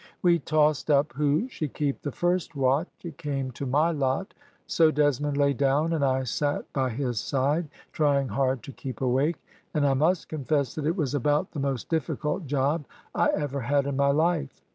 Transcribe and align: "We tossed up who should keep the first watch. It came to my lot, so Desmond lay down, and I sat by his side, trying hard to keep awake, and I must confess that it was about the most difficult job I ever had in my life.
"We 0.23 0.39
tossed 0.39 0.89
up 0.89 1.13
who 1.13 1.47
should 1.49 1.75
keep 1.75 2.01
the 2.01 2.11
first 2.11 2.55
watch. 2.55 2.87
It 3.03 3.19
came 3.19 3.51
to 3.51 3.67
my 3.67 3.91
lot, 3.91 4.33
so 4.65 4.89
Desmond 4.89 5.37
lay 5.37 5.53
down, 5.53 5.93
and 5.93 6.03
I 6.03 6.23
sat 6.23 6.65
by 6.73 6.89
his 6.89 7.19
side, 7.19 7.69
trying 7.91 8.29
hard 8.29 8.63
to 8.63 8.71
keep 8.71 8.99
awake, 8.99 9.37
and 9.75 9.85
I 9.85 9.93
must 9.93 10.27
confess 10.27 10.73
that 10.73 10.87
it 10.87 10.97
was 10.97 11.13
about 11.13 11.51
the 11.51 11.59
most 11.59 11.87
difficult 11.87 12.47
job 12.47 12.85
I 13.13 13.29
ever 13.29 13.61
had 13.61 13.85
in 13.85 13.95
my 13.95 14.09
life. 14.09 14.63